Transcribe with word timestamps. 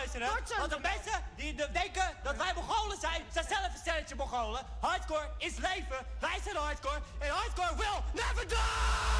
luisteren. 0.00 0.58
Want 0.58 0.70
de 0.70 0.78
mensen 0.78 1.24
die 1.36 1.54
denken 1.54 2.14
dat 2.22 2.36
wij 2.36 2.52
Mongolen 2.54 2.98
zijn, 3.00 3.22
zijn 3.32 3.44
zelf 3.48 3.66
een 3.72 3.78
stelletje 3.80 4.14
Mongolen. 4.14 4.66
Hardcore 4.80 5.30
is 5.38 5.56
leven. 5.56 6.06
Wij 6.20 6.38
zijn 6.44 6.56
hardcore. 6.56 7.00
En 7.18 7.28
hardcore 7.28 7.76
will 7.76 8.02
never 8.12 8.48
die! 8.48 9.19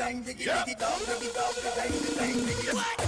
dang 0.00 0.22
diggy 0.24 0.44
diggy 0.44 0.74
dog, 0.80 1.00
diggy 1.06 1.28
dog, 1.34 1.54
diggy 1.62 2.10
dang 2.16 2.34
diggy. 2.46 2.99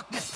darkness. 0.00 0.29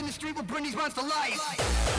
In 0.00 0.06
the 0.06 0.12
street, 0.12 0.34
we'll 0.34 0.44
bring 0.44 0.64
these 0.64 0.74
rhymes 0.74 0.94
to 0.94 1.02
life. 1.02 1.89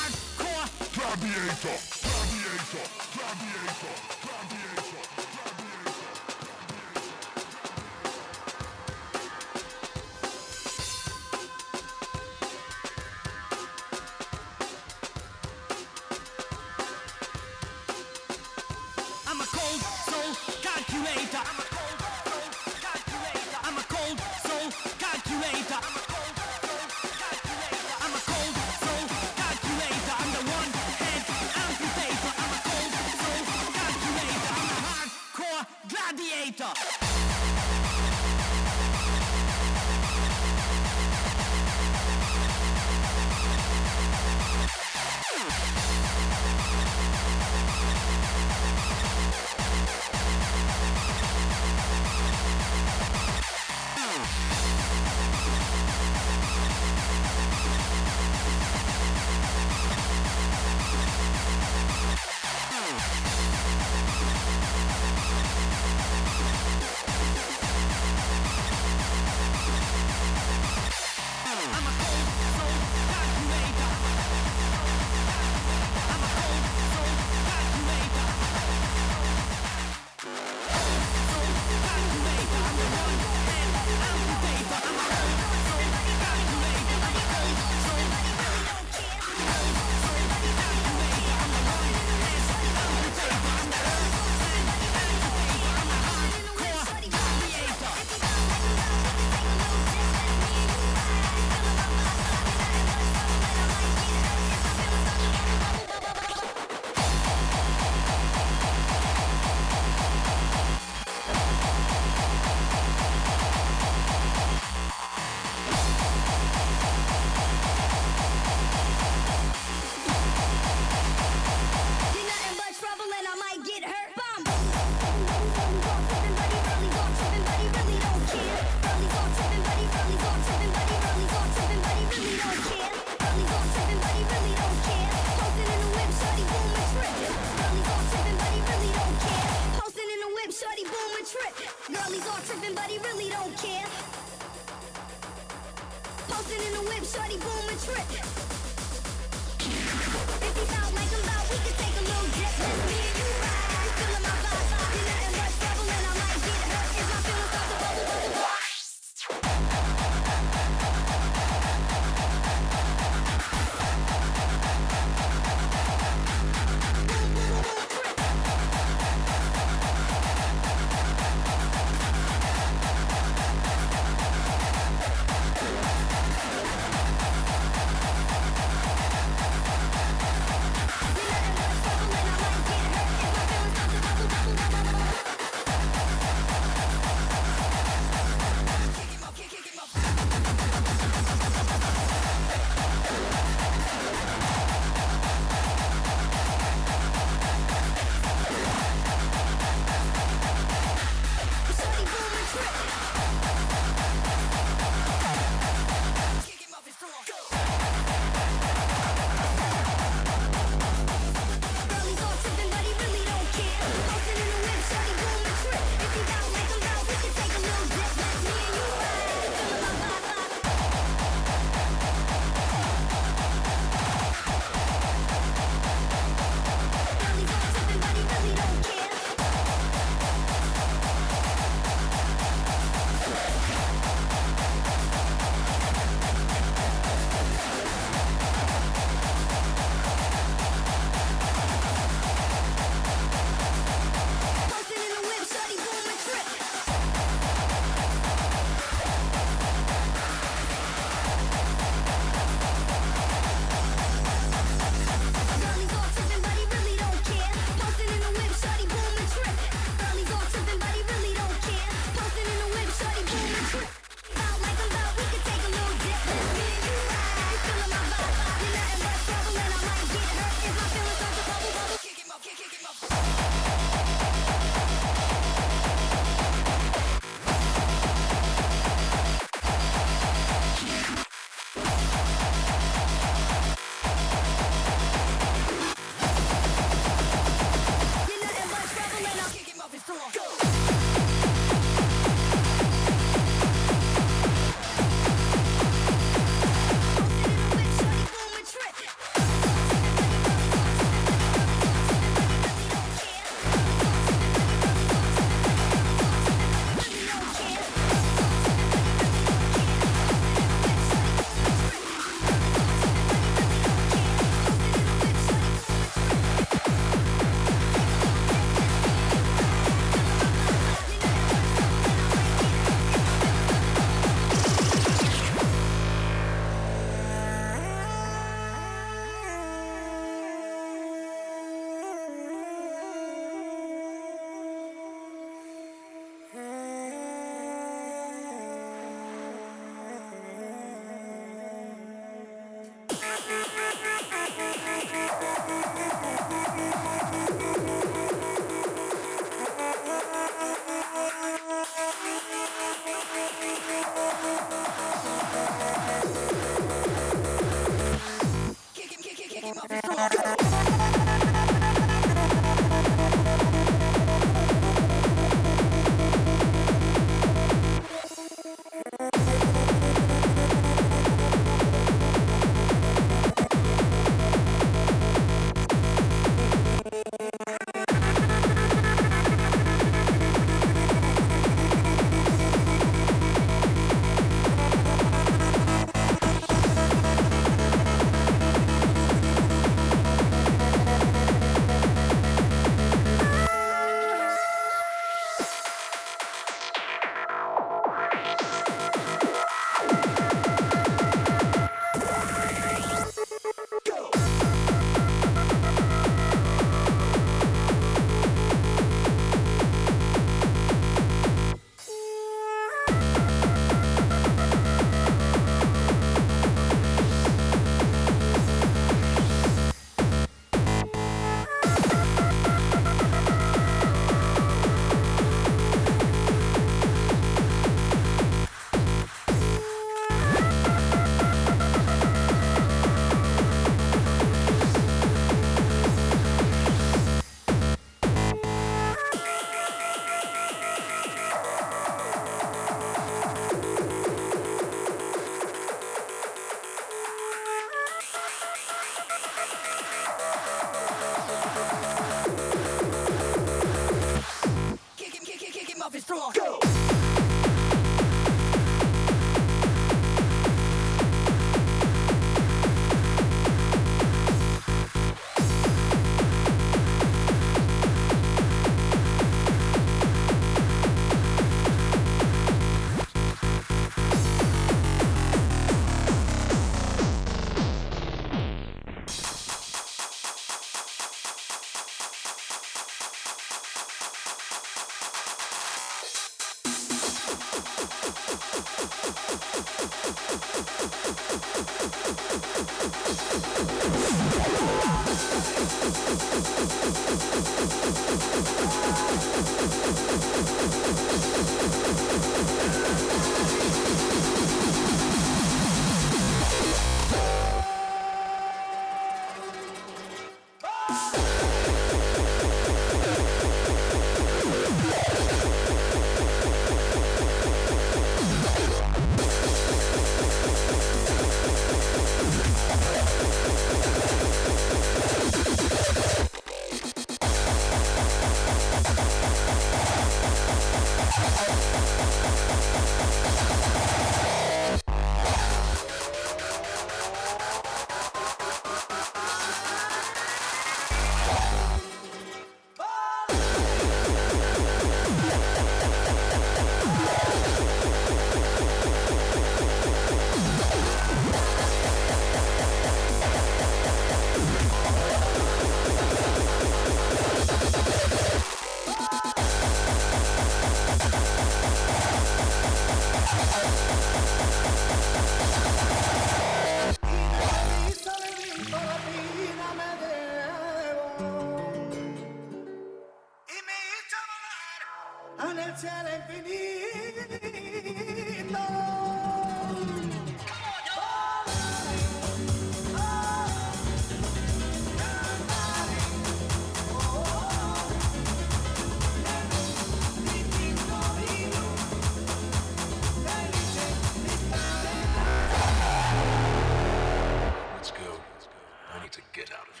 to 599.31 599.41
get 599.53 599.71
out 599.71 599.87
of 599.87 600.00